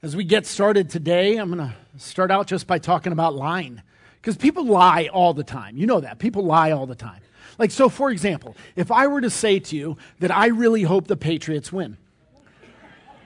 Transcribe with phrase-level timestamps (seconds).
[0.00, 3.82] As we get started today, I'm going to start out just by talking about lying.
[4.20, 5.76] Because people lie all the time.
[5.76, 6.20] You know that.
[6.20, 7.20] People lie all the time.
[7.58, 11.08] Like, so for example, if I were to say to you that I really hope
[11.08, 11.96] the Patriots win,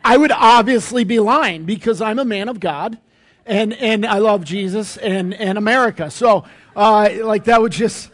[0.02, 2.98] I would obviously be lying because I'm a man of God
[3.44, 6.10] and, and I love Jesus and, and America.
[6.10, 6.44] So,
[6.74, 8.10] uh, like, that would just,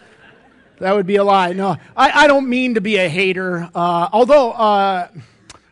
[0.80, 1.52] that would be a lie.
[1.52, 3.70] No, I, I don't mean to be a hater.
[3.72, 5.08] Uh, although, uh,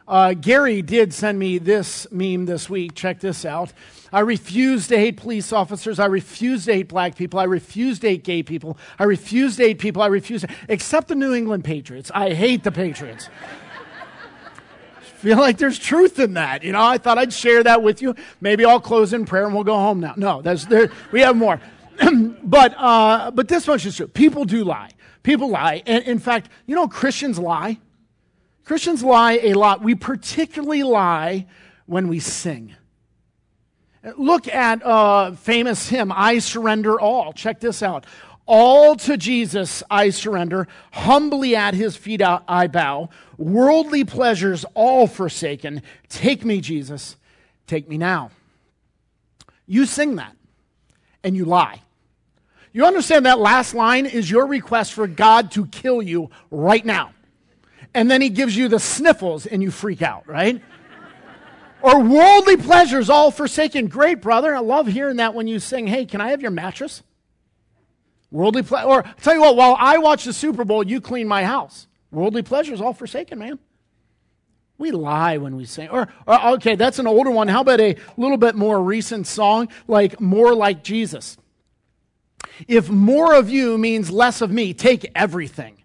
[0.09, 2.95] uh, Gary did send me this meme this week.
[2.95, 3.73] Check this out.
[4.13, 5.99] I refuse to hate police officers.
[5.99, 7.41] I refuse to hate black people.
[7.41, 8.79] I refuse to hate gay people.
[8.99, 10.03] I refuse to hate people.
[10.03, 12.11] I refuse to, except the New England Patriots.
[12.15, 13.29] I hate the Patriots.
[15.17, 16.63] Feel like there's truth in that.
[16.63, 18.15] You know, I thought I'd share that with you.
[18.41, 20.15] Maybe I'll close in prayer and we'll go home now.
[20.17, 21.61] No, there's, there, we have more.
[22.45, 24.07] but, uh, but this much is true.
[24.07, 24.91] People do lie.
[25.25, 25.83] People lie.
[25.87, 27.79] And in fact, you know, Christians lie.
[28.67, 29.81] Christians lie a lot.
[29.81, 31.47] We particularly lie
[31.87, 32.75] when we sing.
[34.17, 37.33] Look at a famous hymn, I Surrender All.
[37.33, 38.07] Check this out.
[38.45, 43.09] All to Jesus I surrender, humbly at his feet I bow.
[43.39, 45.83] Worldly pleasures all forsaken.
[46.09, 47.17] Take me, Jesus,
[47.69, 48.31] take me now.
[49.67, 50.37] You sing that,
[51.23, 51.83] and you lie.
[52.73, 57.13] You understand that last line is your request for God to kill you right now
[57.97, 60.63] and then he gives you the sniffles and you freak out, right?
[61.83, 63.89] or worldly pleasures all forsaken.
[63.89, 64.55] Great, brother.
[64.55, 67.03] I love hearing that when you sing, Hey, can I have your mattress?
[68.31, 68.87] Worldly pleasure.
[68.87, 71.87] Or tell you what, while I watch the Super Bowl, you clean my house.
[72.11, 73.59] Worldly pleasures all forsaken, man.
[74.77, 75.89] We lie when we sing.
[75.89, 77.49] Or, or, okay, that's an older one.
[77.49, 81.39] How about a little bit more recent song, like More Like Jesus?
[82.69, 85.79] If more of you means less of me, take everything.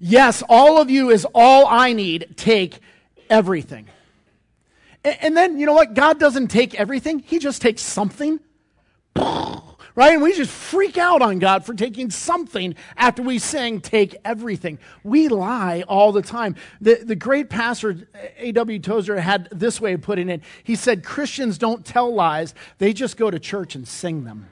[0.00, 2.34] Yes, all of you is all I need.
[2.36, 2.80] Take
[3.28, 3.86] everything.
[5.04, 5.94] And then, you know what?
[5.94, 8.40] God doesn't take everything, He just takes something.
[9.96, 10.12] Right?
[10.14, 14.78] And we just freak out on God for taking something after we sing, take everything.
[15.02, 16.54] We lie all the time.
[16.80, 18.08] The, the great pastor,
[18.38, 18.78] A.W.
[18.78, 20.42] Tozer, had this way of putting it.
[20.62, 24.48] He said, Christians don't tell lies, they just go to church and sing them.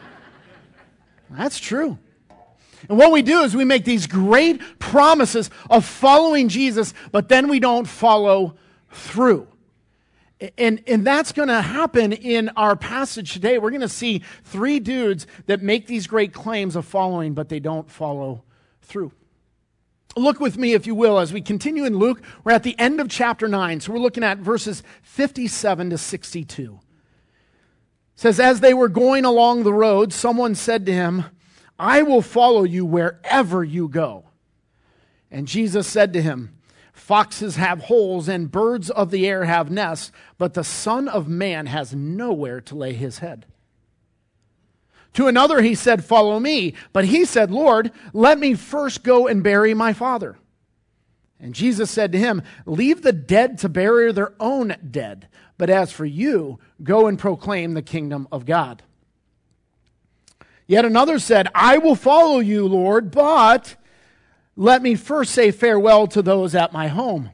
[1.30, 1.96] That's true.
[2.88, 7.48] And what we do is we make these great promises of following Jesus, but then
[7.48, 8.56] we don't follow
[8.90, 9.46] through.
[10.56, 13.58] And, and that's going to happen in our passage today.
[13.58, 17.60] We're going to see three dudes that make these great claims of following, but they
[17.60, 18.42] don't follow
[18.80, 19.12] through.
[20.16, 22.22] Look with me, if you will, as we continue in Luke.
[22.42, 26.80] We're at the end of chapter 9, so we're looking at verses 57 to 62.
[28.14, 31.24] It says, As they were going along the road, someone said to him,
[31.80, 34.24] I will follow you wherever you go.
[35.30, 36.54] And Jesus said to him,
[36.92, 41.64] Foxes have holes and birds of the air have nests, but the Son of Man
[41.64, 43.46] has nowhere to lay his head.
[45.14, 46.74] To another he said, Follow me.
[46.92, 50.36] But he said, Lord, let me first go and bury my father.
[51.40, 55.28] And Jesus said to him, Leave the dead to bury their own dead.
[55.56, 58.82] But as for you, go and proclaim the kingdom of God.
[60.70, 63.74] Yet another said, I will follow you, Lord, but
[64.54, 67.30] let me first say farewell to those at my home.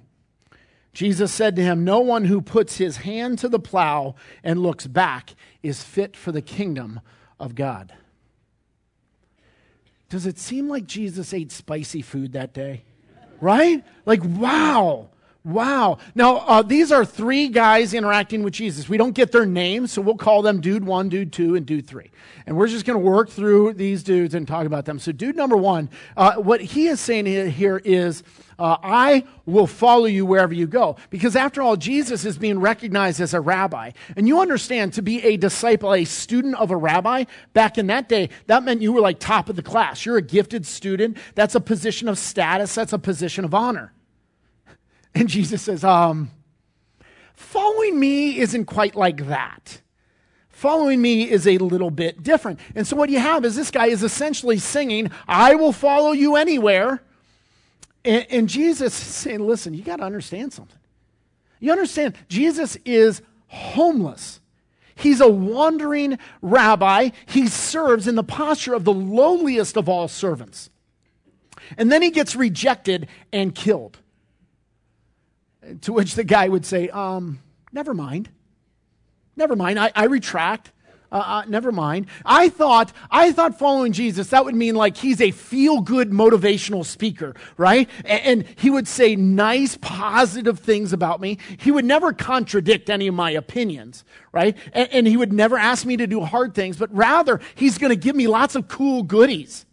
[0.94, 4.86] Jesus said to him, No one who puts his hand to the plow and looks
[4.86, 6.98] back is fit for the kingdom
[7.38, 7.92] of God.
[10.08, 12.84] Does it seem like Jesus ate spicy food that day?
[13.42, 13.84] Right?
[14.06, 15.10] Like, wow.
[15.46, 15.98] Wow.
[16.16, 18.88] Now, uh, these are three guys interacting with Jesus.
[18.88, 21.86] We don't get their names, so we'll call them dude one, dude two, and dude
[21.86, 22.10] three.
[22.46, 24.98] And we're just going to work through these dudes and talk about them.
[24.98, 28.24] So, dude number one, uh, what he is saying here is,
[28.58, 30.96] uh, I will follow you wherever you go.
[31.10, 33.92] Because after all, Jesus is being recognized as a rabbi.
[34.16, 38.08] And you understand, to be a disciple, a student of a rabbi, back in that
[38.08, 40.04] day, that meant you were like top of the class.
[40.04, 41.18] You're a gifted student.
[41.36, 43.92] That's a position of status, that's a position of honor.
[45.16, 46.31] And Jesus says, um,
[47.32, 49.81] following me isn't quite like that.
[50.50, 52.61] Following me is a little bit different.
[52.75, 56.37] And so what you have is this guy is essentially singing, I will follow you
[56.37, 57.02] anywhere.
[58.05, 60.79] And, and Jesus saying, listen, you got to understand something.
[61.61, 64.40] You understand, Jesus is homeless.
[64.96, 67.08] He's a wandering rabbi.
[67.25, 70.69] He serves in the posture of the lowliest of all servants.
[71.79, 73.99] And then he gets rejected and killed.
[75.82, 77.40] To which the guy would say, um,
[77.72, 78.28] never mind.
[79.36, 79.78] Never mind.
[79.78, 80.72] I, I retract.
[81.10, 82.06] Uh, uh, never mind.
[82.24, 86.84] I thought, I thought following Jesus, that would mean like he's a feel good motivational
[86.84, 87.88] speaker, right?
[88.04, 91.38] And, and, he would say nice, positive things about me.
[91.58, 94.56] He would never contradict any of my opinions, right?
[94.72, 97.90] And, and he would never ask me to do hard things, but rather he's going
[97.90, 99.64] to give me lots of cool goodies.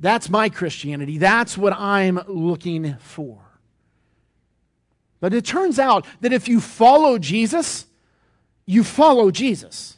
[0.00, 1.18] That's my Christianity.
[1.18, 3.51] That's what I'm looking for.
[5.22, 7.86] But it turns out that if you follow Jesus,
[8.66, 9.96] you follow Jesus.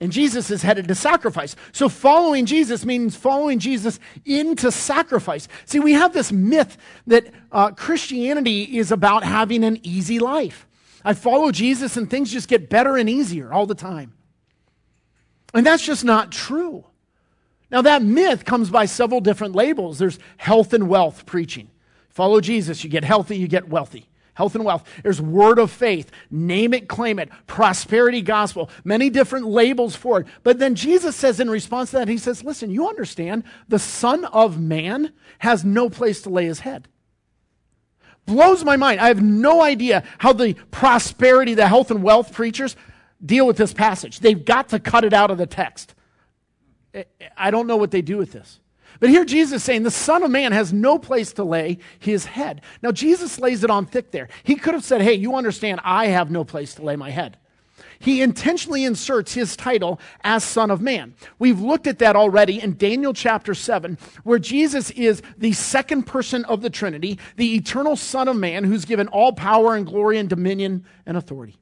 [0.00, 1.54] And Jesus is headed to sacrifice.
[1.72, 5.48] So following Jesus means following Jesus into sacrifice.
[5.66, 10.66] See, we have this myth that uh, Christianity is about having an easy life.
[11.04, 14.14] I follow Jesus and things just get better and easier all the time.
[15.52, 16.86] And that's just not true.
[17.70, 19.98] Now, that myth comes by several different labels.
[19.98, 21.68] There's health and wealth preaching.
[22.08, 24.88] Follow Jesus, you get healthy, you get wealthy health and wealth.
[25.02, 30.26] There's word of faith, name it, claim it, prosperity gospel, many different labels for it.
[30.42, 34.24] But then Jesus says in response to that, he says, listen, you understand the Son
[34.24, 36.88] of Man has no place to lay his head.
[38.24, 39.00] Blows my mind.
[39.00, 42.76] I have no idea how the prosperity, the health and wealth preachers
[43.24, 44.20] deal with this passage.
[44.20, 45.94] They've got to cut it out of the text.
[47.36, 48.60] I don't know what they do with this.
[49.02, 52.24] But here Jesus is saying the Son of Man has no place to lay his
[52.24, 52.60] head.
[52.82, 54.28] Now, Jesus lays it on thick there.
[54.44, 57.36] He could have said, Hey, you understand, I have no place to lay my head.
[57.98, 61.16] He intentionally inserts his title as Son of Man.
[61.40, 66.44] We've looked at that already in Daniel chapter 7, where Jesus is the second person
[66.44, 70.28] of the Trinity, the eternal Son of Man, who's given all power and glory and
[70.28, 71.58] dominion and authority.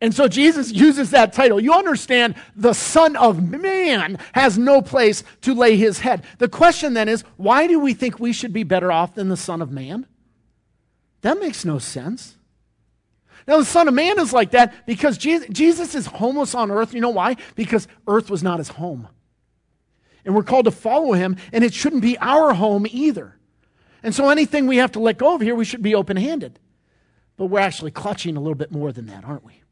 [0.00, 1.60] And so Jesus uses that title.
[1.60, 6.22] You understand, the Son of Man has no place to lay his head.
[6.38, 9.36] The question then is, why do we think we should be better off than the
[9.36, 10.06] Son of Man?
[11.22, 12.36] That makes no sense.
[13.48, 16.94] Now, the Son of Man is like that because Jesus is homeless on earth.
[16.94, 17.36] You know why?
[17.56, 19.08] Because earth was not his home.
[20.24, 23.36] And we're called to follow him, and it shouldn't be our home either.
[24.02, 26.60] And so anything we have to let go of here, we should be open handed.
[27.36, 29.62] But we're actually clutching a little bit more than that, aren't we?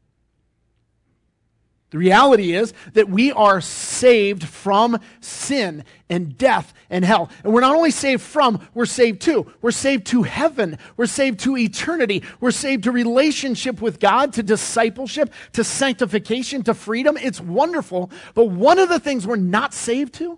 [1.89, 7.29] The reality is that we are saved from sin and death and hell.
[7.45, 9.49] And we're not only saved from, we're saved to.
[9.61, 10.77] We're saved to heaven.
[10.97, 12.23] We're saved to eternity.
[12.41, 17.15] We're saved to relationship with God, to discipleship, to sanctification, to freedom.
[17.15, 18.11] It's wonderful.
[18.33, 20.37] But one of the things we're not saved to,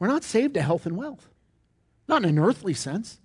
[0.00, 1.28] we're not saved to health and wealth.
[2.08, 3.20] Not in an earthly sense.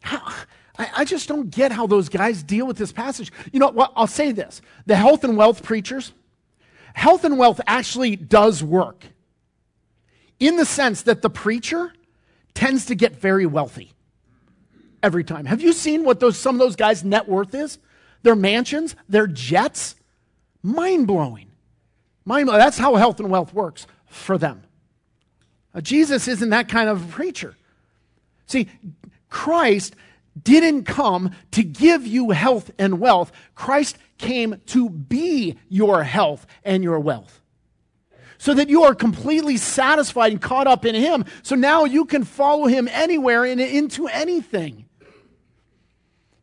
[0.00, 0.32] How,
[0.78, 3.32] I, I just don't get how those guys deal with this passage.
[3.52, 3.92] You know what?
[3.96, 6.12] I'll say this the health and wealth preachers,
[6.94, 9.04] health and wealth actually does work
[10.38, 11.92] in the sense that the preacher
[12.54, 13.92] tends to get very wealthy
[15.02, 15.46] every time.
[15.46, 17.78] Have you seen what those, some of those guys' net worth is?
[18.22, 19.94] Their mansions, their jets?
[20.62, 21.46] Mind blowing.
[22.24, 24.62] Mind That's how health and wealth works for them.
[25.74, 27.56] Uh, Jesus isn't that kind of preacher.
[28.46, 28.68] See,
[29.28, 29.94] Christ
[30.42, 33.32] didn't come to give you health and wealth.
[33.54, 37.40] Christ came to be your health and your wealth.
[38.38, 41.24] So that you are completely satisfied and caught up in Him.
[41.42, 44.84] So now you can follow Him anywhere and into anything.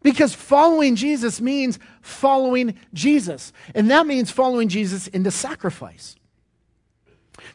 [0.02, 3.52] Because following Jesus means following Jesus.
[3.74, 6.16] And that means following Jesus into sacrifice.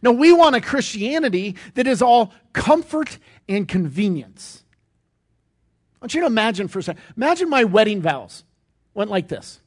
[0.02, 4.64] Now, we want a Christianity that is all comfort and convenience.
[6.00, 7.02] I want you to imagine for a second.
[7.16, 8.44] Imagine my wedding vows
[8.94, 9.60] went like this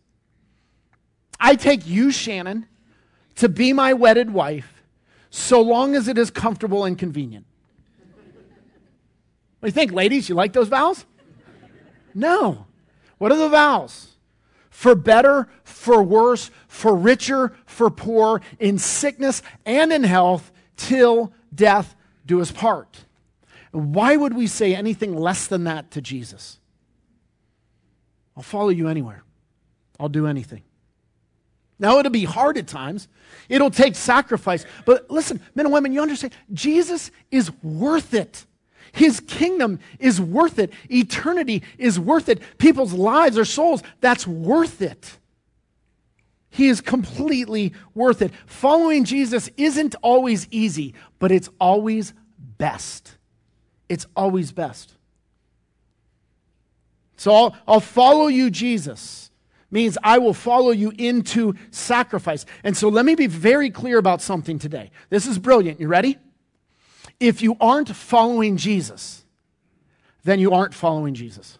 [1.39, 2.65] I take you, Shannon,
[3.35, 4.83] to be my wedded wife
[5.29, 7.45] so long as it is comfortable and convenient.
[9.59, 10.29] What do you think, ladies?
[10.29, 11.05] You like those vows?
[12.13, 12.65] No.
[13.17, 14.15] What are the vows?
[14.69, 21.95] For better, for worse, for richer, for poor, in sickness and in health, till death
[22.25, 23.05] do us part.
[23.73, 26.59] Why would we say anything less than that to Jesus?
[28.37, 29.23] I'll follow you anywhere.
[29.99, 30.61] I'll do anything.
[31.79, 33.07] Now, it'll be hard at times.
[33.49, 34.63] It'll take sacrifice.
[34.85, 38.45] But listen, men and women, you understand, Jesus is worth it.
[38.91, 40.71] His kingdom is worth it.
[40.91, 42.43] Eternity is worth it.
[42.59, 45.17] People's lives, their souls, that's worth it.
[46.51, 48.31] He is completely worth it.
[48.45, 53.17] Following Jesus isn't always easy, but it's always best
[53.89, 54.93] it's always best.
[57.17, 59.31] So I'll, I'll follow you, Jesus,
[59.71, 62.45] means I will follow you into sacrifice.
[62.63, 64.91] And so let me be very clear about something today.
[65.09, 65.79] This is brilliant.
[65.79, 66.17] You ready?
[67.19, 69.23] If you aren't following Jesus,
[70.23, 71.57] then you aren't following Jesus.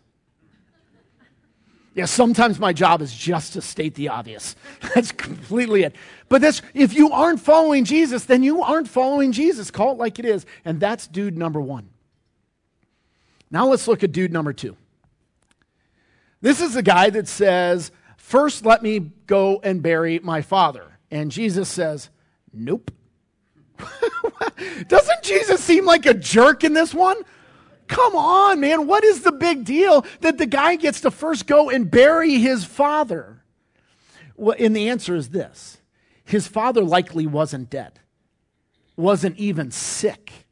[1.96, 4.56] Yeah, sometimes my job is just to state the obvious.
[4.96, 5.96] That's completely it.
[6.28, 9.70] But this, if you aren't following Jesus, then you aren't following Jesus.
[9.70, 10.48] Call it like it is.
[10.66, 11.90] And that's dude number one.
[13.54, 14.76] Now let's look at dude number two.
[16.42, 20.98] This is the guy that says, First, let me go and bury my father.
[21.12, 22.10] And Jesus says,
[22.52, 22.92] Nope.
[24.88, 27.18] Doesn't Jesus seem like a jerk in this one?
[27.88, 28.88] Come on, man.
[28.88, 32.66] What is the big deal that the guy gets to first go and bury his
[32.66, 33.44] father?
[34.36, 35.78] Well, and the answer is this
[36.26, 38.00] his father likely wasn't dead,
[38.96, 40.44] wasn't even sick.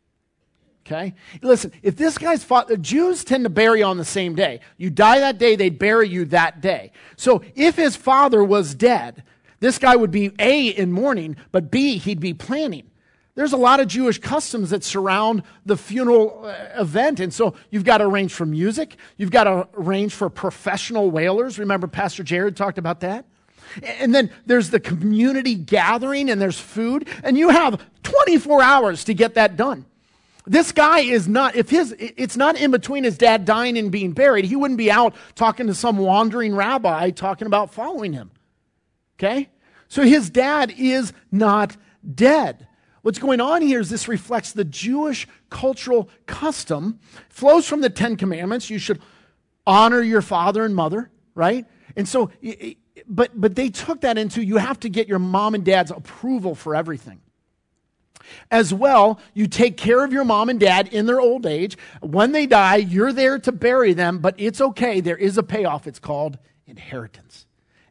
[0.91, 1.13] Okay?
[1.41, 4.59] Listen, if this guy's father, Jews tend to bury on the same day.
[4.77, 6.91] You die that day, they bury you that day.
[7.15, 9.23] So if his father was dead,
[9.59, 12.89] this guy would be A, in mourning, but B, he'd be planning.
[13.35, 17.21] There's a lot of Jewish customs that surround the funeral uh, event.
[17.21, 18.97] And so you've got to arrange for music.
[19.15, 21.57] You've got to arrange for professional wailers.
[21.57, 23.25] Remember, Pastor Jared talked about that?
[23.83, 27.07] And then there's the community gathering and there's food.
[27.23, 29.85] And you have 24 hours to get that done.
[30.51, 34.11] This guy is not, if his, it's not in between his dad dying and being
[34.11, 38.31] buried, he wouldn't be out talking to some wandering rabbi talking about following him.
[39.17, 39.47] Okay?
[39.87, 41.77] So his dad is not
[42.15, 42.67] dead.
[43.01, 48.17] What's going on here is this reflects the Jewish cultural custom, flows from the Ten
[48.17, 48.69] Commandments.
[48.69, 49.01] You should
[49.65, 51.65] honor your father and mother, right?
[51.95, 52.29] And so,
[53.07, 56.55] but, but they took that into you have to get your mom and dad's approval
[56.55, 57.21] for everything.
[58.49, 61.77] As well, you take care of your mom and dad in their old age.
[62.01, 64.99] When they die, you're there to bury them, but it's okay.
[64.99, 65.87] There is a payoff.
[65.87, 67.45] It's called inheritance.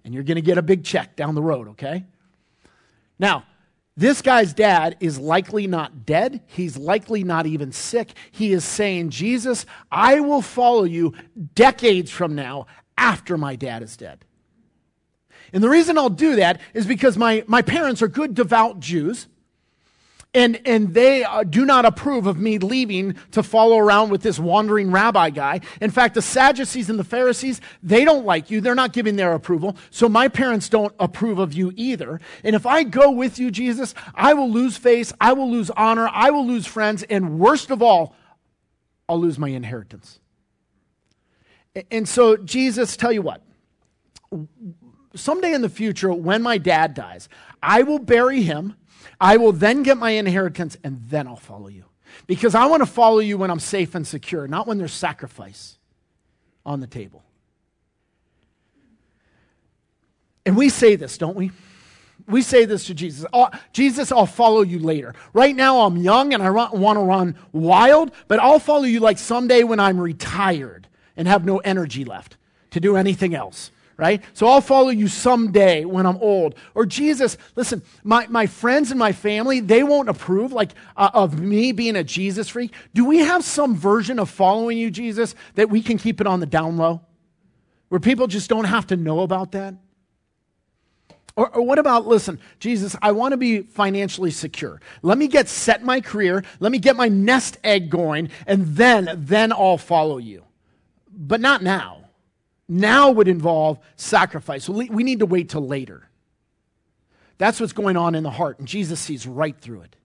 [0.04, 2.04] And you're going to get a big check down the road, okay?
[3.18, 3.44] Now,
[3.96, 6.40] this guy's dad is likely not dead.
[6.46, 8.12] He's likely not even sick.
[8.30, 11.12] He is saying, Jesus, I will follow you
[11.54, 12.66] decades from now
[12.96, 14.24] after my dad is dead.
[15.52, 19.26] And the reason I'll do that is because my, my parents are good, devout Jews.
[20.32, 24.38] And, and they uh, do not approve of me leaving to follow around with this
[24.38, 25.60] wandering rabbi guy.
[25.80, 28.60] In fact, the Sadducees and the Pharisees, they don't like you.
[28.60, 29.76] They're not giving their approval.
[29.90, 32.20] So my parents don't approve of you either.
[32.44, 35.12] And if I go with you, Jesus, I will lose face.
[35.20, 36.08] I will lose honor.
[36.12, 37.02] I will lose friends.
[37.04, 38.14] And worst of all,
[39.08, 40.20] I'll lose my inheritance.
[41.90, 43.42] And so, Jesus, tell you what,
[45.14, 47.28] someday in the future, when my dad dies,
[47.60, 48.76] I will bury him
[49.20, 51.84] I will then get my inheritance and then I'll follow you.
[52.26, 55.78] Because I want to follow you when I'm safe and secure, not when there's sacrifice
[56.64, 57.22] on the table.
[60.46, 61.52] And we say this, don't we?
[62.26, 65.14] We say this to Jesus oh, Jesus, I'll follow you later.
[65.32, 69.18] Right now, I'm young and I want to run wild, but I'll follow you like
[69.18, 70.86] someday when I'm retired
[71.16, 72.36] and have no energy left
[72.70, 74.22] to do anything else right?
[74.32, 76.54] So I'll follow you someday when I'm old.
[76.74, 81.38] Or Jesus, listen, my, my friends and my family, they won't approve like uh, of
[81.38, 82.72] me being a Jesus freak.
[82.94, 86.40] Do we have some version of following you, Jesus, that we can keep it on
[86.40, 87.02] the down low?
[87.90, 89.74] Where people just don't have to know about that?
[91.36, 94.80] Or, or, what about, listen, Jesus, I want to be financially secure.
[95.02, 96.42] Let me get set my career.
[96.58, 100.44] Let me get my nest egg going, and then, then I'll follow you.
[101.12, 101.99] But not now
[102.70, 104.64] now would involve sacrifice.
[104.64, 106.08] So we need to wait till later.
[107.36, 109.96] That's what's going on in the heart, and Jesus sees right through it.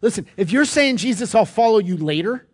[0.00, 2.46] Listen, if you're saying, Jesus, I'll follow you later,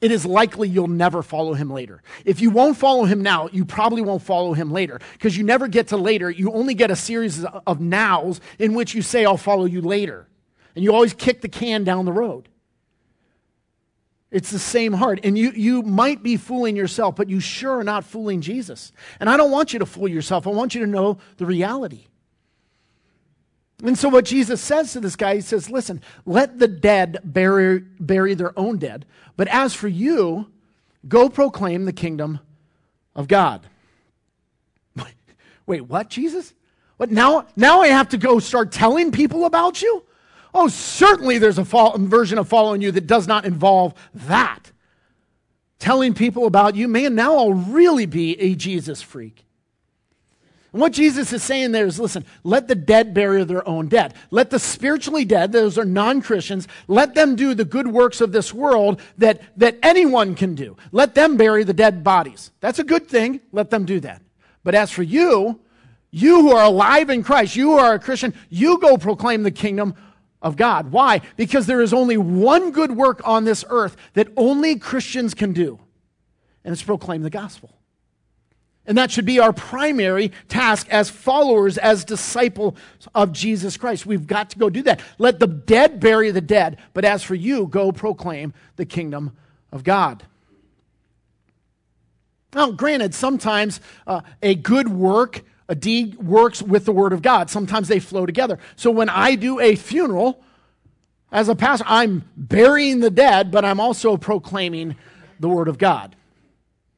[0.00, 2.02] it is likely you'll never follow him later.
[2.24, 5.68] If you won't follow him now, you probably won't follow him later because you never
[5.68, 6.30] get to later.
[6.30, 10.28] You only get a series of nows in which you say, I'll follow you later.
[10.74, 12.48] And you always kick the can down the road.
[14.34, 15.20] It's the same heart.
[15.22, 18.90] And you, you might be fooling yourself, but you sure are not fooling Jesus.
[19.20, 20.48] And I don't want you to fool yourself.
[20.48, 22.06] I want you to know the reality.
[23.84, 27.78] And so, what Jesus says to this guy, he says, Listen, let the dead bury,
[28.00, 29.06] bury their own dead.
[29.36, 30.50] But as for you,
[31.06, 32.40] go proclaim the kingdom
[33.14, 33.64] of God.
[35.66, 36.54] Wait, what, Jesus?
[36.96, 37.46] What now?
[37.54, 40.02] Now I have to go start telling people about you?
[40.54, 44.70] Oh, certainly there's a version of following you that does not involve that.
[45.80, 49.44] Telling people about you, man, now I'll really be a Jesus freak.
[50.72, 54.14] And what Jesus is saying there is listen, let the dead bury their own dead.
[54.30, 58.32] Let the spiritually dead, those are non Christians, let them do the good works of
[58.32, 60.76] this world that, that anyone can do.
[60.92, 62.52] Let them bury the dead bodies.
[62.60, 63.40] That's a good thing.
[63.52, 64.22] Let them do that.
[64.62, 65.60] But as for you,
[66.10, 69.50] you who are alive in Christ, you who are a Christian, you go proclaim the
[69.50, 69.94] kingdom
[70.44, 70.92] of God.
[70.92, 71.22] Why?
[71.36, 75.80] Because there is only one good work on this earth that only Christians can do,
[76.62, 77.74] and it's proclaim the gospel.
[78.86, 82.76] And that should be our primary task as followers, as disciples
[83.14, 84.04] of Jesus Christ.
[84.04, 85.00] We've got to go do that.
[85.16, 89.34] Let the dead bury the dead, but as for you, go proclaim the kingdom
[89.72, 90.22] of God.
[92.52, 97.50] Now, granted, sometimes uh, a good work, a deed works with the word of God.
[97.50, 98.58] Sometimes they flow together.
[98.76, 100.42] So when I do a funeral,
[101.32, 104.96] as a pastor, I'm burying the dead, but I'm also proclaiming
[105.40, 106.14] the word of God.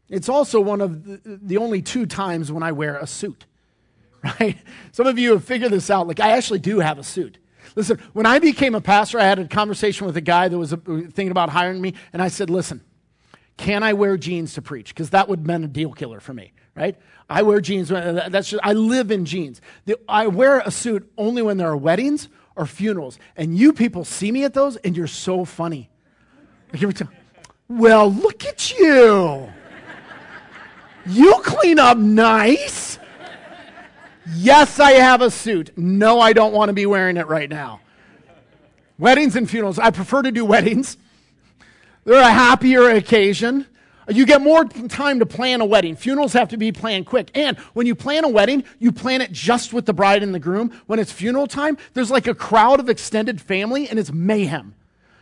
[0.08, 3.46] It's also one of the, only two times when I wear a suit,
[4.40, 4.58] right?
[4.92, 6.06] Some of you have figured this out.
[6.06, 7.38] Like, I actually do have a suit.
[7.75, 10.73] Listen, when I became a pastor, I had a conversation with a guy that was
[10.73, 12.82] uh, thinking about hiring me, and I said, listen,
[13.56, 14.94] can I wear jeans to preach?
[14.94, 16.97] Because that would have been a deal killer for me, right?
[17.28, 17.90] I wear jeans.
[17.90, 19.61] Uh, that's just, I live in jeans.
[19.87, 23.18] The, I wear a suit only when there are weddings or funerals.
[23.37, 25.90] And you people see me at those, and you're so funny.
[27.68, 29.50] Well, look at you.
[31.06, 32.99] You clean up nice.
[34.35, 35.76] Yes, I have a suit.
[35.76, 37.80] No, I don't want to be wearing it right now.
[38.99, 39.78] Weddings and funerals.
[39.78, 40.97] I prefer to do weddings.
[42.04, 43.66] They're a happier occasion.
[44.08, 45.96] You get more time to plan a wedding.
[45.96, 47.30] Funerals have to be planned quick.
[47.34, 50.38] And when you plan a wedding, you plan it just with the bride and the
[50.38, 50.70] groom.
[50.86, 54.75] When it's funeral time, there's like a crowd of extended family and it's mayhem.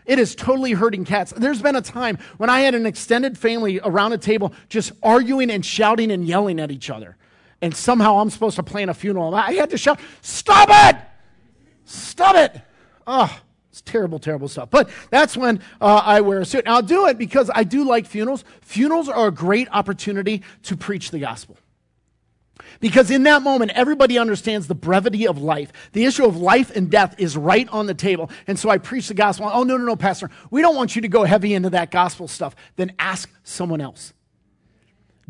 [0.05, 1.33] It is totally hurting cats.
[1.35, 5.51] There's been a time when I had an extended family around a table just arguing
[5.51, 7.17] and shouting and yelling at each other.
[7.63, 9.35] And somehow I'm supposed to plan a funeral.
[9.35, 11.01] I had to shout, Stop it!
[11.87, 12.61] Stop it!
[13.07, 13.35] Oh,
[13.75, 14.71] it's terrible, terrible stuff.
[14.71, 16.61] But that's when uh, I wear a suit.
[16.65, 18.45] And I'll do it because I do like funerals.
[18.61, 21.57] Funerals are a great opportunity to preach the gospel.
[22.79, 25.73] Because in that moment, everybody understands the brevity of life.
[25.91, 28.31] The issue of life and death is right on the table.
[28.47, 29.51] And so I preach the gospel.
[29.53, 30.31] Oh, no, no, no, Pastor.
[30.53, 32.55] We don't want you to go heavy into that gospel stuff.
[32.77, 34.13] Then ask someone else.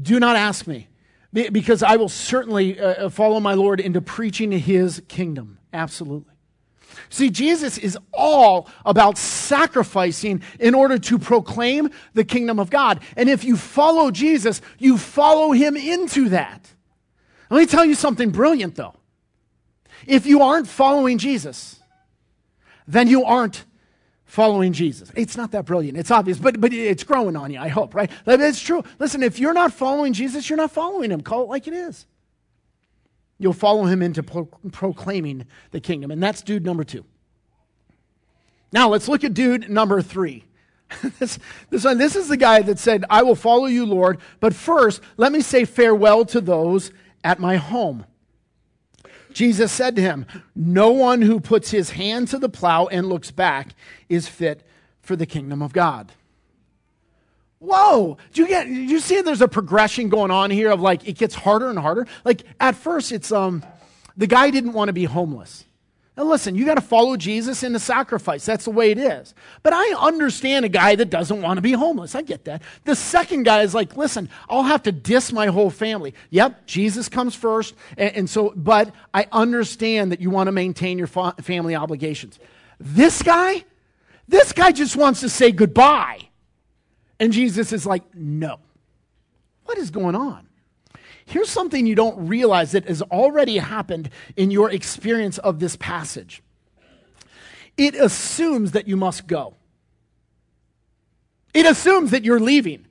[0.03, 0.89] Do not ask me,
[1.33, 5.61] because I will certainly uh, uh, follow my Lord into preaching his kingdom.
[5.73, 6.34] Absolutely.
[7.15, 12.99] See, Jesus is all about sacrificing in order to proclaim the kingdom of God.
[13.17, 16.69] And if you follow Jesus, you follow him into that.
[17.51, 18.97] Let me tell you something brilliant, though.
[20.09, 21.79] If you aren't following Jesus,
[22.89, 23.65] then you aren't
[24.25, 25.13] following Jesus.
[25.15, 25.97] It's not that brilliant.
[25.97, 28.11] It's obvious, but, but it's growing on you, I hope, right?
[28.27, 28.83] It's true.
[28.99, 31.21] Listen, if you're not following Jesus, you're not following him.
[31.21, 32.07] Call it like it is.
[33.39, 36.11] You'll follow him into pro- proclaiming the kingdom.
[36.11, 37.05] And that's dude number two.
[38.73, 40.45] Now, let's look at dude number three.
[41.19, 41.39] this,
[41.71, 45.01] this, one, this is the guy that said, I will follow you, Lord, but first,
[45.17, 46.91] let me say farewell to those
[47.23, 48.05] at my home.
[49.33, 53.31] Jesus said to him, No one who puts his hand to the plow and looks
[53.31, 53.75] back
[54.09, 54.67] is fit
[55.03, 56.13] for the kingdom of God.
[57.65, 58.19] Whoa!
[58.33, 58.69] Do you get?
[58.69, 59.23] You see?
[59.23, 62.07] There's a progression going on here of like it gets harder and harder.
[62.25, 63.65] Like at first, it's um,
[64.17, 65.65] the guy didn't want to be homeless.
[66.17, 68.45] Now, listen, you got to follow Jesus in the sacrifice.
[68.45, 69.35] That's the way it is.
[69.65, 72.15] But I understand a guy that doesn't want to be homeless.
[72.15, 72.63] I get that.
[72.85, 76.15] The second guy is like, listen, I'll have to diss my whole family.
[76.31, 77.75] Yep, Jesus comes first.
[77.99, 82.39] And, and so, but I understand that you want to maintain your fa- family obligations.
[82.79, 83.65] This guy,
[84.29, 86.29] this guy just wants to say goodbye.
[87.19, 88.59] And Jesus is like, know.
[89.65, 90.49] What is going on?
[91.27, 96.43] Here's something you don't realize that has already happened in your experience of this passage
[97.77, 99.55] it assumes that you must go,
[101.53, 102.87] it assumes that you're leaving.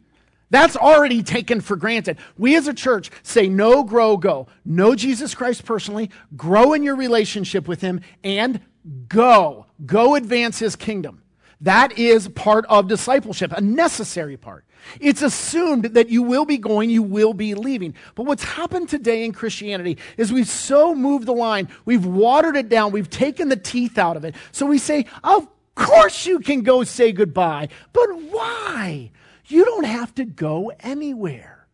[0.50, 2.20] That's already taken for granted.
[2.38, 4.46] We as a church say no, grow, go.
[4.64, 8.62] Know Jesus Christ personally, grow in your relationship with Him, and
[9.08, 9.66] go.
[9.84, 11.23] Go advance His kingdom.
[11.64, 14.66] That is part of discipleship, a necessary part.
[15.00, 17.96] It's assumed that you will be going, you will be leaving.
[18.16, 22.68] But what's happened today in Christianity is we've so moved the line, we've watered it
[22.68, 24.36] down, we've taken the teeth out of it.
[24.52, 29.12] So we say, of course you can go say goodbye, but why?
[29.48, 31.68] You don't have to go anywhere.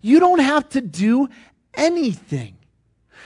[0.00, 1.28] You don't have to do
[1.74, 2.57] anything.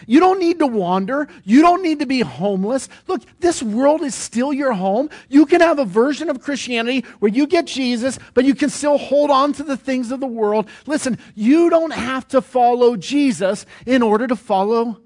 [0.06, 1.28] You don't need to wander.
[1.44, 2.88] You don't need to be homeless.
[3.06, 5.10] Look, this world is still your home.
[5.28, 8.98] You can have a version of Christianity where you get Jesus, but you can still
[8.98, 10.68] hold on to the things of the world.
[10.86, 15.00] Listen, you don't have to follow Jesus in order to follow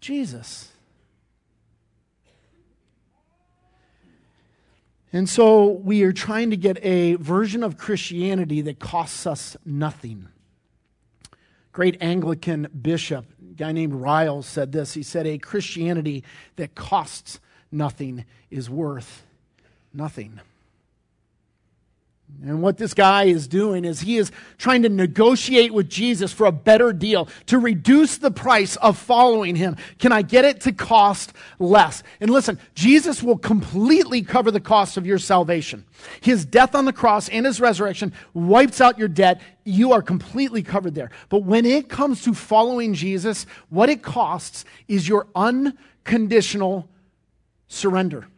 [0.00, 0.68] Jesus.
[5.12, 10.28] And so we are trying to get a version of Christianity that costs us nothing.
[11.72, 13.24] Great Anglican bishop
[13.58, 14.94] guy named Ryle said this.
[14.94, 16.24] He said, A Christianity
[16.56, 17.40] that costs
[17.70, 19.24] nothing is worth
[19.92, 20.40] nothing.
[22.40, 26.46] And what this guy is doing is he is trying to negotiate with Jesus for
[26.46, 29.76] a better deal, to reduce the price of following him.
[29.98, 32.04] Can I get it to cost less?
[32.20, 35.84] And listen, Jesus will completely cover the cost of your salvation.
[36.20, 39.40] His death on the cross and his resurrection wipes out your debt.
[39.64, 41.10] You are completely covered there.
[41.30, 46.88] But when it comes to following Jesus, what it costs is your unconditional
[47.66, 48.28] surrender.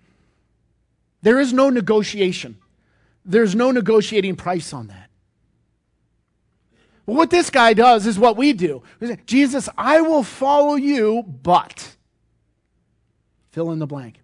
[1.21, 2.57] There is no negotiation.
[3.31, 5.09] There's no negotiating price on that.
[7.07, 8.83] Well, what this guy does is what we do.
[9.27, 11.97] Jesus, I will follow you, but
[13.51, 14.21] fill in the blank.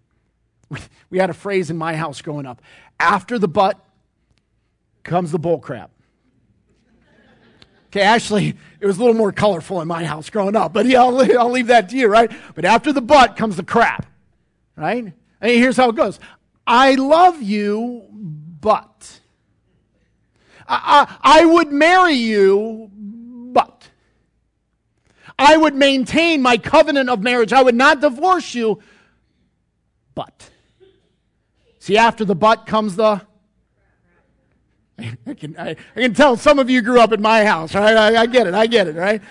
[1.09, 2.61] We had a phrase in my house growing up.
[2.99, 3.79] After the but
[5.05, 5.93] comes the bull crap.
[7.87, 11.03] Okay, actually, it was a little more colorful in my house growing up, but yeah,
[11.03, 12.31] I'll, I'll leave that to you, right?
[12.57, 14.05] But after the but comes the crap,
[14.75, 15.13] right?
[15.41, 16.19] And here's how it goes
[16.67, 18.03] I love you,
[18.67, 19.21] but.
[20.67, 23.89] I, I, I would marry you, but.
[25.39, 27.53] I would maintain my covenant of marriage.
[27.53, 28.81] I would not divorce you,
[30.17, 30.51] but.
[31.79, 33.25] See, after the but comes the.
[34.99, 37.97] I can, I, I can tell some of you grew up in my house, right?
[37.97, 39.23] I, I get it, I get it, right?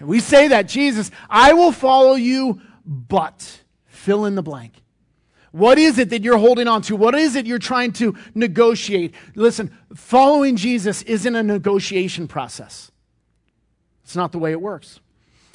[0.00, 4.72] We say that, Jesus, I will follow you, but fill in the blank.
[5.52, 6.96] What is it that you're holding on to?
[6.96, 9.14] What is it you're trying to negotiate?
[9.34, 12.90] Listen, following Jesus isn't a negotiation process.
[14.04, 15.00] It's not the way it works.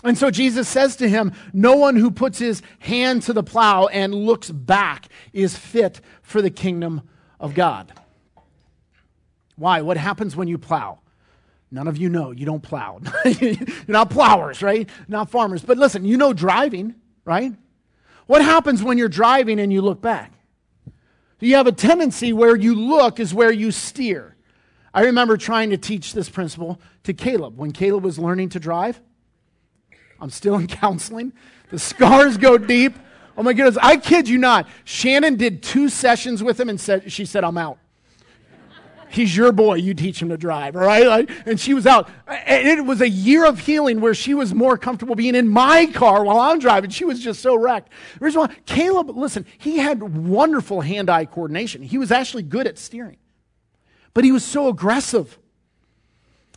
[0.03, 3.87] And so Jesus says to him, No one who puts his hand to the plow
[3.87, 7.01] and looks back is fit for the kingdom
[7.39, 7.93] of God.
[9.55, 9.81] Why?
[9.81, 10.99] What happens when you plow?
[11.71, 12.31] None of you know.
[12.31, 12.99] You don't plow.
[13.25, 13.55] You're
[13.87, 14.89] not plowers, right?
[15.07, 15.63] Not farmers.
[15.63, 17.53] But listen, you know driving, right?
[18.27, 20.31] What happens when you're driving and you look back?
[21.39, 24.37] You have a tendency where you look is where you steer.
[24.93, 29.01] I remember trying to teach this principle to Caleb when Caleb was learning to drive.
[30.21, 31.33] I'm still in counseling.
[31.69, 32.95] The scars go deep.
[33.35, 34.69] Oh my goodness, I kid you not.
[34.85, 37.77] Shannon did two sessions with him and said she said I'm out.
[39.13, 39.75] He's your boy.
[39.75, 41.29] You teach him to drive, all right?
[41.45, 42.09] And she was out.
[42.27, 45.85] And it was a year of healing where she was more comfortable being in my
[45.85, 46.89] car while I'm driving.
[46.89, 47.91] She was just so wrecked.
[48.17, 51.83] The reason why, Caleb, listen, he had wonderful hand eye coordination.
[51.83, 53.17] He was actually good at steering,
[54.15, 55.37] but he was so aggressive.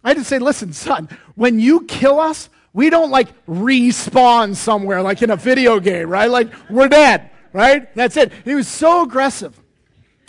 [0.02, 5.02] I had to say, listen, son, when you kill us, we don't like respawn somewhere
[5.02, 6.30] like in a video game, right?
[6.30, 7.94] Like we're dead, right?
[7.94, 8.32] That's it.
[8.46, 9.60] He was so aggressive.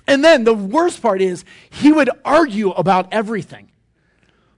[0.08, 3.70] And then the worst part is he would argue about everything.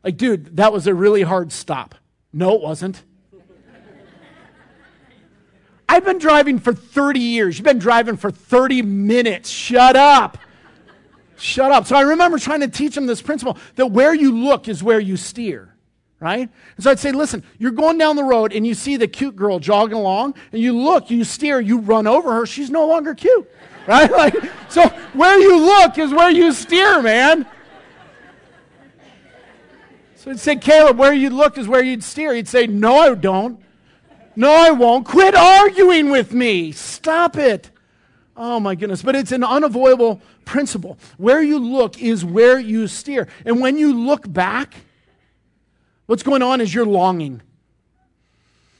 [0.03, 1.95] Like, dude, that was a really hard stop.
[2.31, 3.03] No, it wasn't.
[5.89, 7.57] I've been driving for 30 years.
[7.57, 9.49] You've been driving for 30 minutes.
[9.49, 10.37] Shut up.
[11.35, 11.87] Shut up.
[11.87, 14.99] So I remember trying to teach him this principle that where you look is where
[14.99, 15.73] you steer,
[16.19, 16.47] right?
[16.75, 19.35] And so I'd say, listen, you're going down the road and you see the cute
[19.35, 23.15] girl jogging along, and you look, you steer, you run over her, she's no longer
[23.15, 23.49] cute
[23.89, 24.11] right?
[24.19, 24.35] Like,
[24.69, 27.45] so where you look is where you steer, man.
[30.15, 32.33] So he'd say, Caleb, where you look is where you'd steer.
[32.33, 33.59] He'd say, No, I don't.
[34.35, 35.05] No, I won't.
[35.05, 36.71] Quit arguing with me.
[36.71, 37.71] Stop it.
[38.37, 39.01] Oh my goodness.
[39.01, 40.97] But it's an unavoidable principle.
[41.17, 43.27] Where you look is where you steer.
[43.45, 44.75] And when you look back,
[46.05, 47.41] what's going on is you're longing.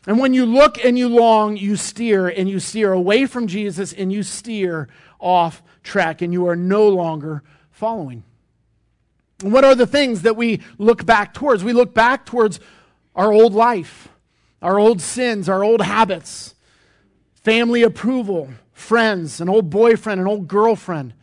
[0.08, 3.94] And when you look and you long, you steer and you steer away from Jesus
[3.94, 4.88] and you steer
[5.20, 8.24] off track and you are no longer following.
[9.44, 11.64] And what are the things that we look back towards?
[11.64, 12.60] We look back towards
[13.16, 14.10] our old life,
[14.62, 16.56] our old sins, our old habits,
[17.36, 21.14] family approval, friends, an old boyfriend, an old girlfriend,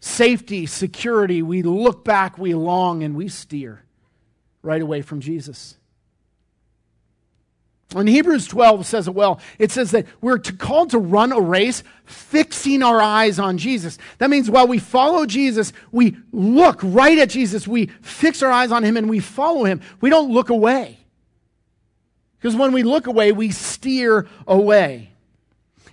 [0.00, 1.42] safety, security.
[1.42, 3.84] We look back, we long, and we steer
[4.62, 5.77] right away from Jesus.
[7.94, 9.40] And Hebrews 12 says it well.
[9.58, 13.96] It says that we're to, called to run a race fixing our eyes on Jesus.
[14.18, 17.66] That means while we follow Jesus, we look right at Jesus.
[17.66, 19.80] We fix our eyes on him and we follow him.
[20.02, 20.98] We don't look away.
[22.38, 25.08] Because when we look away, we steer away.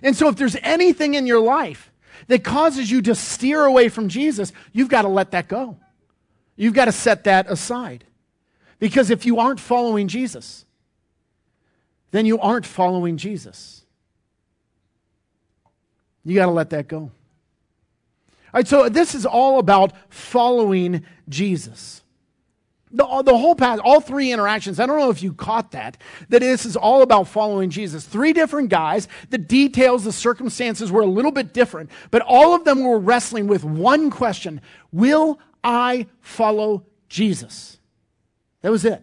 [0.02, 1.90] And so if there's anything in your life
[2.28, 5.78] that causes you to steer away from Jesus, you've got to let that go.
[6.56, 8.04] You've got to set that aside.
[8.78, 10.65] Because if you aren't following Jesus,
[12.16, 13.84] then you aren't following Jesus.
[16.24, 16.98] You got to let that go.
[16.98, 17.10] All
[18.54, 22.02] right, so this is all about following Jesus.
[22.90, 25.98] The, the whole path, all three interactions, I don't know if you caught that,
[26.28, 28.06] that this is all about following Jesus.
[28.06, 32.64] Three different guys, the details, the circumstances were a little bit different, but all of
[32.64, 34.60] them were wrestling with one question
[34.92, 37.78] Will I follow Jesus.
[38.62, 39.02] That was it.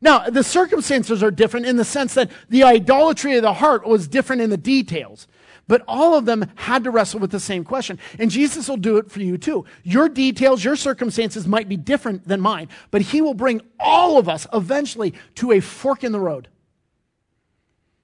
[0.00, 4.08] Now, the circumstances are different in the sense that the idolatry of the heart was
[4.08, 5.26] different in the details.
[5.70, 8.00] But all of them had to wrestle with the same question.
[8.18, 9.66] And Jesus will do it for you too.
[9.84, 14.28] Your details, your circumstances might be different than mine, but He will bring all of
[14.28, 16.48] us eventually to a fork in the road.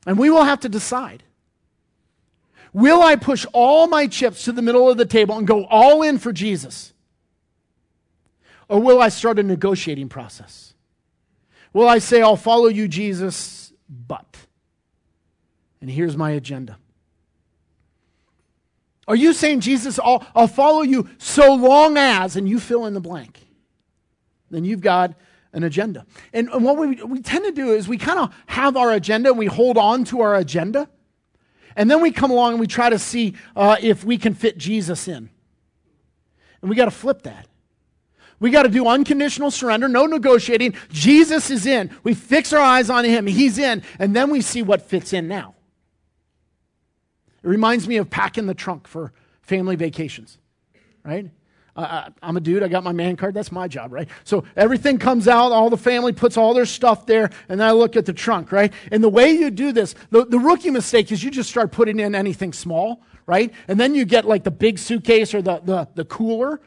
[0.06, 1.24] And we will have to decide.
[2.72, 6.02] Will I push all my chips to the middle of the table and go all
[6.02, 6.92] in for Jesus?
[8.68, 10.74] Or will I start a negotiating process?
[11.76, 14.38] Will I say, I'll follow you, Jesus, but.
[15.82, 16.78] And here's my agenda.
[19.06, 22.94] Are you saying, Jesus, I'll, I'll follow you so long as, and you fill in
[22.94, 23.46] the blank?
[24.50, 25.16] Then you've got
[25.52, 26.06] an agenda.
[26.32, 29.28] And, and what we, we tend to do is we kind of have our agenda
[29.28, 30.88] and we hold on to our agenda.
[31.76, 34.56] And then we come along and we try to see uh, if we can fit
[34.56, 35.28] Jesus in.
[36.62, 37.46] And we got to flip that.
[38.38, 40.74] We got to do unconditional surrender, no negotiating.
[40.90, 41.90] Jesus is in.
[42.02, 43.26] We fix our eyes on him.
[43.26, 43.82] He's in.
[43.98, 45.54] And then we see what fits in now.
[47.42, 50.38] It reminds me of packing the trunk for family vacations,
[51.04, 51.30] right?
[51.76, 52.62] Uh, I'm a dude.
[52.62, 53.34] I got my man card.
[53.34, 54.08] That's my job, right?
[54.24, 55.52] So everything comes out.
[55.52, 58.50] All the family puts all their stuff there, and then I look at the trunk,
[58.50, 58.72] right?
[58.90, 62.00] And the way you do this, the, the rookie mistake is you just start putting
[62.00, 63.52] in anything small, right?
[63.68, 66.60] And then you get like the big suitcase or the, the, the cooler,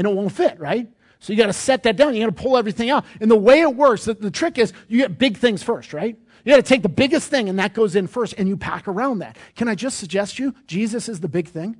[0.00, 0.88] and it won't fit, right?
[1.18, 2.14] So you got to set that down.
[2.14, 3.04] You got to pull everything out.
[3.20, 6.18] And the way it works, the, the trick is you get big things first, right?
[6.42, 8.88] You got to take the biggest thing, and that goes in first, and you pack
[8.88, 9.36] around that.
[9.56, 11.76] Can I just suggest you, Jesus is the big thing?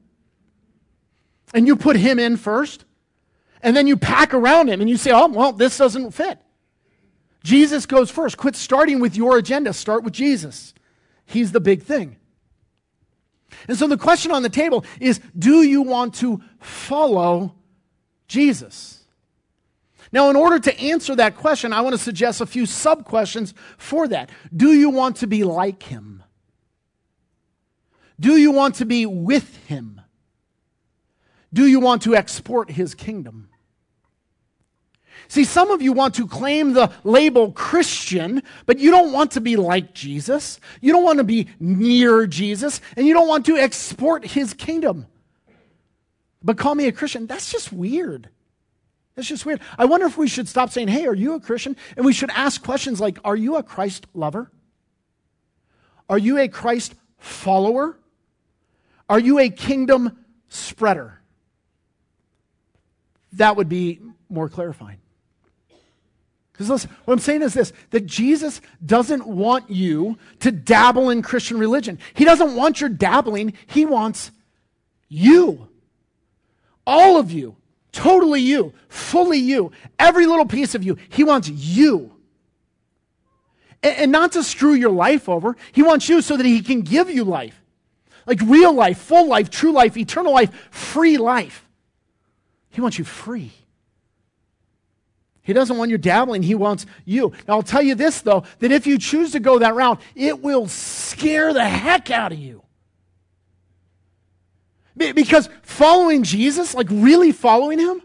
[1.55, 2.85] And you put him in first,
[3.63, 6.39] and then you pack around him, and you say, oh, well, this doesn't fit.
[7.43, 8.37] Jesus goes first.
[8.37, 10.75] Quit starting with your agenda, start with Jesus.
[11.25, 12.17] He's the big thing.
[13.67, 17.55] And so the question on the table is do you want to follow
[18.31, 19.03] Jesus?
[20.13, 23.55] Now, in order to answer that question, I want to suggest a few sub questions
[23.77, 24.31] for that.
[24.55, 26.23] Do you want to be like him?
[28.19, 30.01] Do you want to be with him?
[31.53, 33.49] Do you want to export his kingdom?
[35.27, 39.41] See, some of you want to claim the label Christian, but you don't want to
[39.41, 40.61] be like Jesus.
[40.81, 45.07] You don't want to be near Jesus, and you don't want to export his kingdom.
[46.43, 47.27] But call me a Christian.
[47.27, 48.29] That's just weird.
[49.15, 49.61] That's just weird.
[49.77, 51.77] I wonder if we should stop saying, Hey, are you a Christian?
[51.97, 54.51] And we should ask questions like, Are you a Christ lover?
[56.09, 57.99] Are you a Christ follower?
[59.09, 61.21] Are you a kingdom spreader?
[63.35, 64.99] That would be more clarifying.
[66.53, 71.23] Because listen, what I'm saying is this that Jesus doesn't want you to dabble in
[71.23, 71.99] Christian religion.
[72.13, 74.31] He doesn't want your dabbling, He wants
[75.09, 75.70] you.
[76.91, 77.55] All of you
[77.93, 80.97] totally you, fully you, every little piece of you.
[81.09, 82.13] He wants you.
[83.81, 86.81] And, and not to screw your life over, He wants you so that He can
[86.83, 87.55] give you life.
[88.27, 91.65] Like real life, full life, true life, eternal life, free life.
[92.71, 93.53] He wants you free.
[95.43, 97.33] He doesn't want you dabbling, he wants you.
[97.47, 100.43] Now, I'll tell you this, though, that if you choose to go that route, it
[100.43, 102.63] will scare the heck out of you.
[104.97, 108.03] Because following Jesus, like really following him,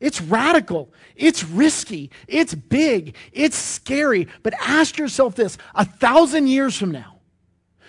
[0.00, 4.28] it's radical, it's risky, it's big, it's scary.
[4.42, 7.20] But ask yourself this a thousand years from now,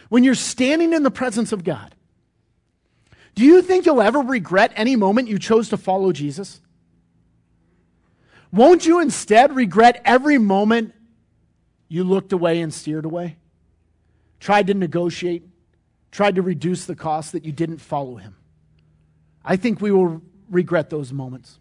[0.09, 1.95] when you're standing in the presence of God,
[3.35, 6.61] do you think you'll ever regret any moment you chose to follow Jesus?
[8.51, 10.93] Won't you instead regret every moment
[11.87, 13.37] you looked away and steered away?
[14.39, 15.43] Tried to negotiate,
[16.11, 18.35] tried to reduce the cost that you didn't follow him.
[19.43, 21.59] I think we will regret those moments.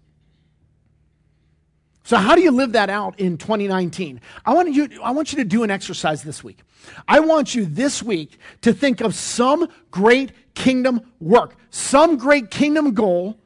[2.05, 4.23] So, how do you live that out in 2019?
[4.47, 6.61] I want, you, I want you to do an exercise this week.
[7.07, 12.95] I want you this week to think of some great kingdom work, some great kingdom
[12.95, 13.39] goal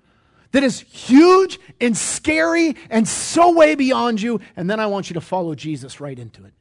[0.52, 5.14] that is huge and scary and so way beyond you, and then I want you
[5.14, 6.52] to follow Jesus right into it.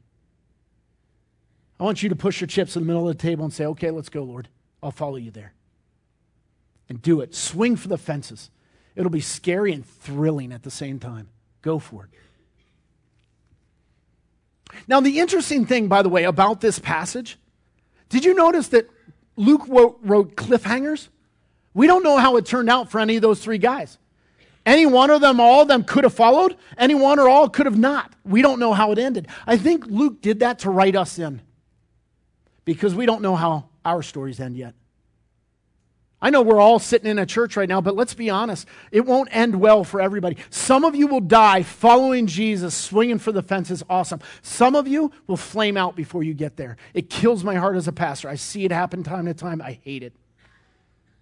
[1.82, 3.66] I want you to push your chips in the middle of the table and say,
[3.66, 4.48] okay, let's go, Lord.
[4.84, 5.54] I'll follow you there.
[6.88, 7.34] And do it.
[7.34, 8.52] Swing for the fences.
[8.96, 11.30] It'll be scary and thrilling at the same time.
[11.64, 12.12] Go for it.
[14.88, 17.40] Now, the interesting thing, by the way, about this passage,
[18.10, 18.88] did you notice that
[19.36, 21.08] Luke wrote, cliffhangers?
[21.74, 23.98] We don't know how it turned out for any of those three guys.
[24.68, 26.58] Any one of them, all of them could have followed.
[26.78, 28.14] Any one or all could have not.
[28.24, 29.28] We don't know how it ended.
[29.48, 31.42] I think Luke did that to write us in
[32.66, 34.76] because we don't know how our stories end yet.
[36.24, 38.68] I know we're all sitting in a church right now, but let's be honest.
[38.92, 40.38] It won't end well for everybody.
[40.52, 43.82] Some of you will die following Jesus, swinging for the fences.
[43.90, 44.20] Awesome.
[44.44, 46.78] Some of you will flame out before you get there.
[46.94, 48.30] It kills my heart as a pastor.
[48.30, 49.64] I see it happen time to time.
[49.64, 50.14] I hate it.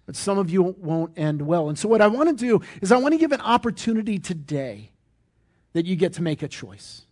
[0.04, 1.70] But some of you won't end well.
[1.70, 4.90] And so, what I want to do is, I want to give an opportunity today
[5.72, 7.06] that you get to make a choice.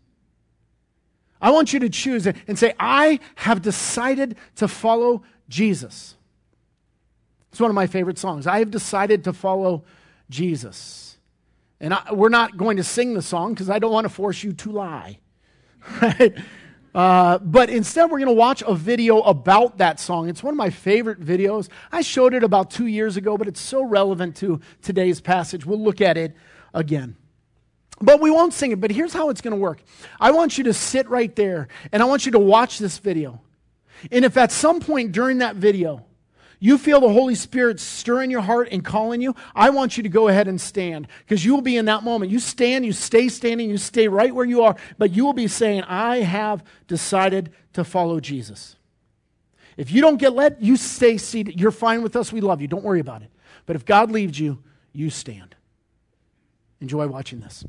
[1.41, 6.17] I want you to choose and say, I have decided to follow Jesus.
[7.51, 8.47] It's one of my favorite songs.
[8.47, 9.85] I have decided to follow
[10.31, 11.17] Jesus.
[11.81, 14.43] And I, we're not going to sing the song because I don't want to force
[14.43, 15.19] you to lie.
[16.03, 16.37] Right?
[16.95, 20.29] Uh, but instead, we're going to watch a video about that song.
[20.29, 21.69] It's one of my favorite videos.
[21.93, 25.65] I showed it about two years ago, but it's so relevant to today's passage.
[25.65, 26.35] We'll look at it
[26.75, 27.17] again.
[28.01, 28.81] But we won't sing it.
[28.81, 29.83] But here's how it's going to work
[30.21, 33.41] I want you to sit right there and I want you to watch this video.
[34.13, 36.05] And if at some point during that video,
[36.61, 40.09] you feel the Holy Spirit stirring your heart and calling you, I want you to
[40.09, 42.33] go ahead and stand because you will be in that moment.
[42.33, 45.47] You stand, you stay standing, you stay right where you are, but you will be
[45.47, 48.77] saying, I have decided to follow Jesus.
[49.77, 51.61] If you don't get led, you stay seated.
[51.61, 52.33] You're fine with us.
[52.33, 52.67] We love you.
[52.67, 53.31] Don't worry about it.
[53.65, 54.61] But if God leaves you,
[54.93, 55.55] you stand.
[56.81, 57.65] Enjoy watching this.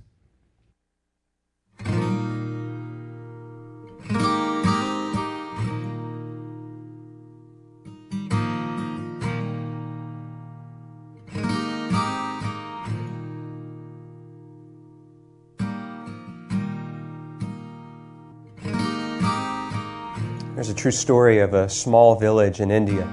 [20.59, 23.07] There's a true story of a small village in India.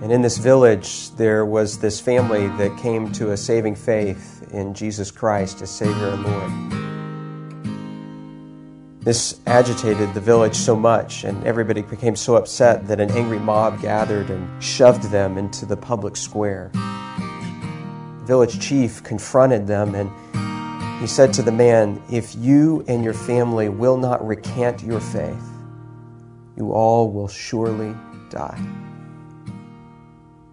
[0.00, 4.72] And in this village, there was this family that came to a saving faith in
[4.72, 6.83] Jesus Christ as Savior and Lord.
[9.04, 13.82] This agitated the village so much, and everybody became so upset that an angry mob
[13.82, 16.70] gathered and shoved them into the public square.
[16.72, 20.10] The village chief confronted them and
[21.02, 25.50] he said to the man, If you and your family will not recant your faith,
[26.56, 27.94] you all will surely
[28.30, 28.58] die.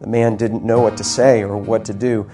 [0.01, 2.29] The man didn't know what to say or what to do.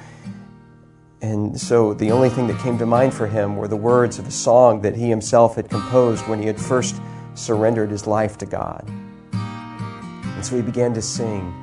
[1.21, 4.27] And so the only thing that came to mind for him were the words of
[4.27, 7.01] a song that he himself had composed when he had first
[7.33, 8.87] surrendered his life to God.
[9.33, 11.53] And so he began to sing,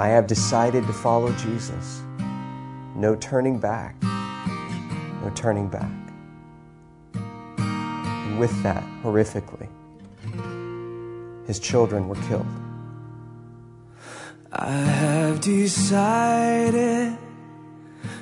[0.00, 2.02] I have decided to follow Jesus.
[2.96, 3.94] No turning back.
[4.02, 5.90] No turning back.
[7.14, 9.68] And with that, horrifically,
[11.46, 12.46] his children were killed.
[14.50, 17.16] I have decided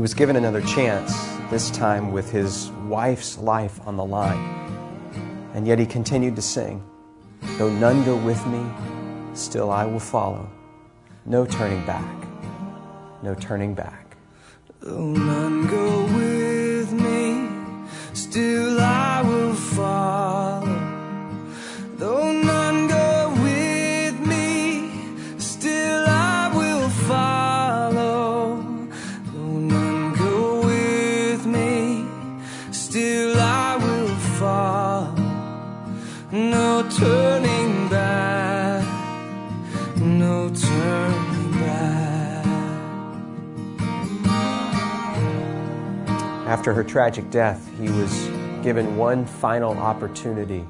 [0.00, 1.12] He was given another chance,
[1.50, 4.42] this time with his wife's life on the line.
[5.52, 6.82] And yet he continued to sing
[7.58, 8.64] Though none go with me,
[9.34, 10.48] still I will follow.
[11.26, 12.26] No turning back,
[13.22, 14.16] no turning back.
[14.80, 19.09] Though none go with me, still I
[46.60, 48.12] After her tragic death, he was
[48.62, 50.62] given one final opportunity,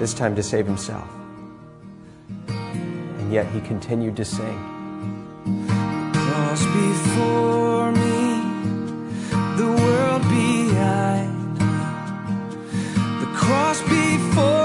[0.00, 1.08] this time to save himself.
[2.48, 4.58] And yet he continued to sing.
[6.12, 8.42] cross before me,
[9.58, 11.56] the world behind.
[13.20, 14.63] The cross before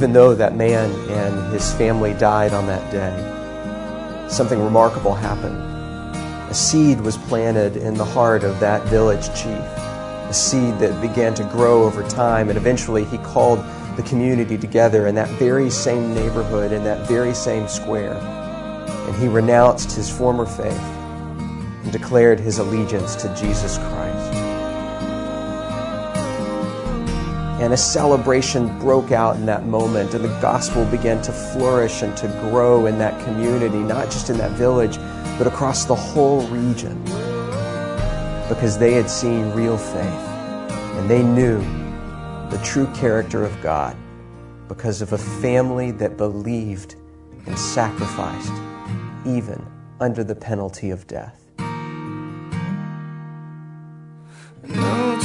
[0.00, 5.58] Even though that man and his family died on that day, something remarkable happened.
[6.50, 11.34] A seed was planted in the heart of that village chief, a seed that began
[11.34, 13.62] to grow over time, and eventually he called
[13.98, 18.14] the community together in that very same neighborhood, in that very same square.
[18.14, 20.80] And he renounced his former faith
[21.82, 24.09] and declared his allegiance to Jesus Christ.
[27.60, 32.16] And a celebration broke out in that moment, and the gospel began to flourish and
[32.16, 34.96] to grow in that community, not just in that village,
[35.36, 36.98] but across the whole region.
[38.48, 41.58] Because they had seen real faith, and they knew
[42.48, 43.94] the true character of God
[44.66, 46.94] because of a family that believed
[47.46, 48.54] and sacrificed,
[49.26, 49.62] even
[50.00, 51.36] under the penalty of death.
[54.66, 55.18] No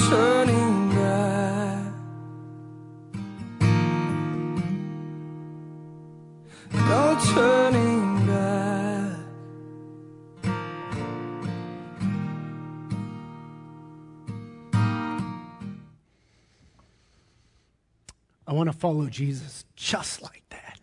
[18.75, 20.79] follow Jesus just like that.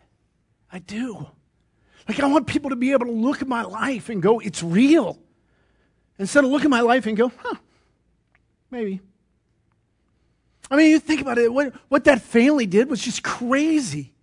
[0.71, 1.27] I do.
[2.07, 4.61] Like, I want people to be able to look at my life and go, it's
[4.61, 5.19] real.
[6.19, 7.55] Instead of look at my life and go, huh,
[8.69, 8.99] maybe.
[10.69, 14.13] I mean, you think about it, what, what that family did was just crazy.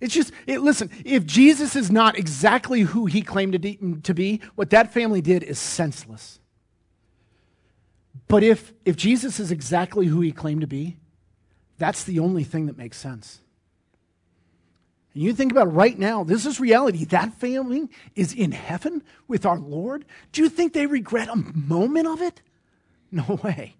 [0.00, 4.12] It's just, it, listen, if Jesus is not exactly who he claimed to, de- to
[4.12, 6.38] be, what that family did is senseless.
[8.28, 10.96] But if, if Jesus is exactly who he claimed to be,
[11.78, 13.40] that's the only thing that makes sense.
[15.14, 17.04] And you think about it right now, this is reality.
[17.06, 20.04] That family is in heaven with our Lord.
[20.32, 22.42] Do you think they regret a moment of it?
[23.10, 23.76] No way.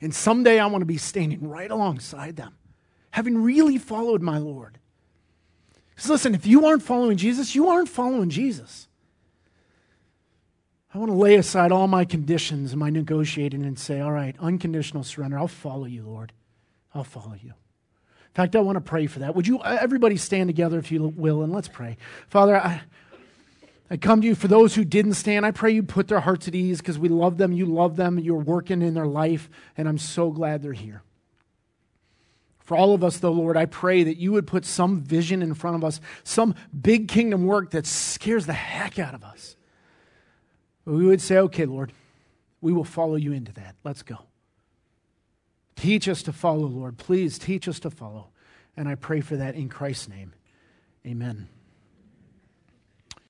[0.00, 2.56] And someday I want to be standing right alongside them,
[3.10, 4.78] having really followed my Lord.
[5.94, 8.88] Because listen, if you aren't following Jesus, you aren't following Jesus.
[10.92, 14.34] I want to lay aside all my conditions and my negotiating and say, all right,
[14.40, 15.38] unconditional surrender.
[15.38, 16.32] I'll follow you, Lord.
[16.94, 17.50] I'll follow you.
[17.50, 19.34] In fact, I want to pray for that.
[19.34, 21.96] Would you, uh, everybody, stand together if you will, and let's pray.
[22.28, 22.82] Father, I,
[23.90, 25.44] I come to you for those who didn't stand.
[25.44, 27.52] I pray you put their hearts at ease because we love them.
[27.52, 28.20] You love them.
[28.20, 31.02] You're working in their life, and I'm so glad they're here.
[32.60, 35.54] For all of us, though, Lord, I pray that you would put some vision in
[35.54, 39.56] front of us, some big kingdom work that scares the heck out of us.
[40.84, 41.92] We would say, okay, Lord,
[42.60, 43.74] we will follow you into that.
[43.82, 44.18] Let's go.
[45.80, 46.98] Teach us to follow, Lord.
[46.98, 48.28] Please teach us to follow.
[48.76, 50.34] And I pray for that in Christ's name.
[51.06, 51.48] Amen.